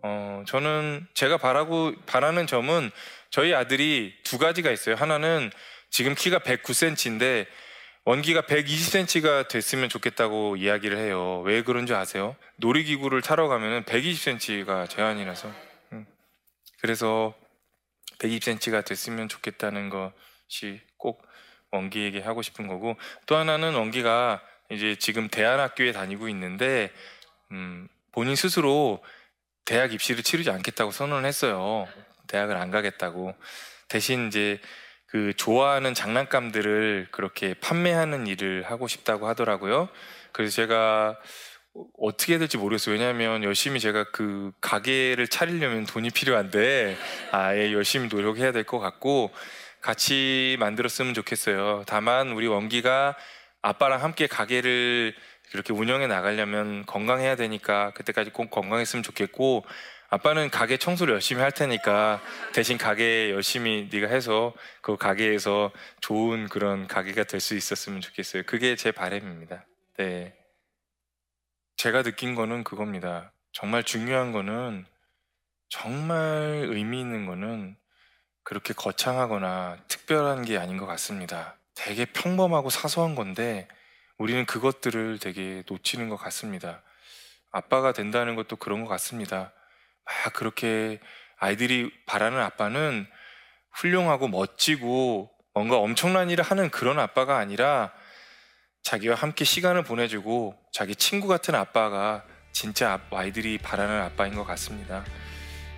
어, 0.02 0.44
저는 0.48 1.06
제가 1.14 1.38
바라고, 1.38 1.94
바라는 2.08 2.48
점은 2.48 2.90
저희 3.30 3.54
아들이 3.54 4.14
두 4.24 4.38
가지가 4.40 4.72
있어요. 4.72 4.96
하나는 4.96 5.52
지금 5.90 6.16
키가 6.16 6.40
109cm인데 6.40 7.46
원기가 8.08 8.44
120cm가 8.44 9.50
됐으면 9.50 9.90
좋겠다고 9.90 10.56
이야기를 10.56 10.98
해요. 10.98 11.42
왜 11.42 11.62
그런 11.62 11.86
줄 11.86 11.98
아세요? 11.98 12.38
놀이기구를 12.56 13.22
타러 13.22 13.50
가면 13.50 13.84
120cm가 13.84 14.90
제한이라서. 14.90 15.52
음. 15.92 16.06
그래서 16.80 17.34
120cm가 18.20 18.86
됐으면 18.86 19.28
좋겠다는 19.28 19.90
것이 19.90 20.80
꼭 20.96 21.22
원기에게 21.72 22.22
하고 22.22 22.42
싶은 22.42 22.68
거고 22.68 22.96
또 23.26 23.36
하나는 23.36 23.74
원기가 23.74 24.42
이제 24.72 24.96
지금 24.96 25.28
대안학교에 25.28 25.92
다니고 25.92 26.30
있는데 26.30 26.94
음, 27.52 27.90
본인 28.14 28.38
스스로 28.38 29.04
대학 29.66 29.92
입시를 29.92 30.24
치르지 30.24 30.50
않겠다고 30.50 30.92
선언을 30.92 31.28
했어요. 31.28 31.90
대학을 32.28 32.56
안 32.56 32.72
가겠다고. 32.72 33.36
대신 33.90 34.30
이제 34.30 34.62
그 35.08 35.34
좋아하는 35.38 35.94
장난감들을 35.94 37.08
그렇게 37.12 37.54
판매하는 37.56 38.28
일을 38.28 38.64
하고 38.64 38.88
싶다고 38.88 39.28
하더라고요. 39.28 39.88
그래서 40.34 40.56
제가 40.56 41.18
어떻게 42.00 42.34
해야 42.34 42.40
될지 42.40 42.58
모르겠어요. 42.58 42.94
왜냐하면 42.94 43.44
열심히 43.44 43.80
제가 43.80 44.06
그 44.12 44.52
가게를 44.62 45.28
차리려면 45.28 45.86
돈이 45.86 46.10
필요한데 46.10 46.98
아예 47.32 47.72
열심히 47.72 48.10
노력해야 48.10 48.52
될 48.52 48.64
것 48.64 48.80
같고 48.80 49.32
같이 49.82 50.58
만들었으면 50.60 51.14
좋겠어요. 51.14 51.84
다만 51.88 52.32
우리 52.32 52.48
원기가 52.48 53.16
아빠랑 53.62 54.04
함께 54.04 54.28
가게를 54.28 55.16
이렇게 55.54 55.72
운영해 55.72 56.08
나가려면 56.08 56.86
건강해야 56.86 57.36
되니까 57.38 57.92
그때까지 57.92 58.32
꼭 58.32 58.50
건강했으면 58.50 59.04
좋겠고 59.04 59.64
아빠는 60.10 60.50
가게 60.50 60.78
청소를 60.78 61.14
열심히 61.16 61.42
할 61.42 61.52
테니까 61.52 62.22
대신 62.54 62.78
가게 62.78 63.32
열심히 63.32 63.90
네가 63.92 64.08
해서 64.08 64.54
그 64.82 64.96
가게에서 64.96 65.72
좋은 66.00 66.48
그런 66.48 66.88
가게가 66.88 67.24
될 67.26 67.42
수 67.42 67.56
있었으면 67.56 68.02
좋겠어요. 68.02 68.44
그게 68.46 68.76
제 68.76 68.92
바람입니다. 68.92 69.66
네. 69.98 70.34
제가 71.76 72.04
느낀 72.04 72.36
거는 72.36 72.64
그겁니다. 72.64 73.32
정말 73.52 73.84
중요한 73.84 74.32
거는 74.32 74.86
정말 75.70 76.68
의미 76.70 77.00
있는 77.02 77.26
거는 77.26 77.76
그렇게 78.44 78.74
거창하거나 78.74 79.78
특별한 79.88 80.46
게 80.46 80.58
아닌 80.58 80.78
것 80.78 80.86
같습니다. 80.86 81.58
되게 81.76 82.06
평범하고 82.06 82.70
사소한 82.70 83.14
건데 83.16 83.68
우리는 84.18 84.46
그것들을 84.46 85.20
되게 85.20 85.64
놓치는 85.68 86.10
것 86.10 86.16
같습니다. 86.16 86.82
아빠가 87.52 87.92
된다는 87.92 88.36
것도 88.36 88.56
그런 88.56 88.84
것 88.84 88.90
같습니다. 88.90 89.52
막 90.26 90.34
그렇게 90.34 91.00
아이들이 91.40 91.92
바라는 92.06 92.40
아빠는 92.40 93.08
훌륭하고 93.74 94.28
멋지고 94.28 95.30
뭔가 95.54 95.78
엄청난 95.78 96.30
일을 96.30 96.44
하는 96.44 96.70
그런 96.70 97.00
아빠가 97.00 97.38
아니라 97.38 97.92
자기와 98.84 99.16
함께 99.16 99.44
시간을 99.44 99.84
보내주고 99.84 100.56
자기 100.72 100.96
친구 100.96 101.28
같은 101.28 101.56
아빠가 101.56 102.24
진짜 102.52 103.00
아이들이 103.12 103.58
바라는 103.58 104.02
아빠인 104.02 104.34
것 104.34 104.44
같습니다. 104.46 105.04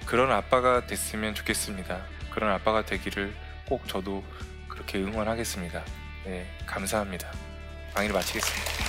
그런 0.05 0.31
아빠가 0.31 0.85
됐으면 0.85 1.35
좋겠습니다. 1.35 2.05
그런 2.31 2.51
아빠가 2.51 2.85
되기를 2.85 3.33
꼭 3.67 3.87
저도 3.87 4.23
그렇게 4.67 4.99
응원하겠습니다. 4.99 5.83
네, 6.25 6.45
감사합니다. 6.65 7.31
강의를 7.93 8.13
마치겠습니다. 8.13 8.88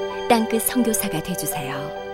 땅끝 0.31 0.61
성교사가 0.61 1.21
되주세요 1.21 2.10